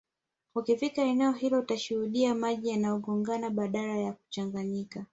[0.55, 5.05] Ukifika eneo hilo utashuhudia maji yanagongana badala ya kuchanganyika